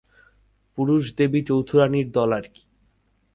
[0.77, 2.63] পুরুষ দেবী-চৌধুরানীর দল আর-কি।